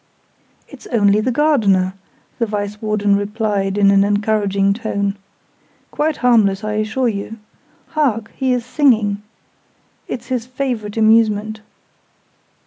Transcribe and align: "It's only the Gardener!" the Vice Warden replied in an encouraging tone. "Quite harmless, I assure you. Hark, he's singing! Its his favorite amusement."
"It's 0.67 0.87
only 0.87 1.21
the 1.21 1.31
Gardener!" 1.31 1.93
the 2.39 2.47
Vice 2.47 2.81
Warden 2.81 3.15
replied 3.15 3.77
in 3.77 3.91
an 3.91 4.03
encouraging 4.03 4.73
tone. 4.73 5.15
"Quite 5.91 6.17
harmless, 6.25 6.63
I 6.63 6.73
assure 6.81 7.07
you. 7.07 7.37
Hark, 7.89 8.31
he's 8.35 8.65
singing! 8.65 9.21
Its 10.07 10.25
his 10.25 10.47
favorite 10.47 10.97
amusement." 10.97 11.61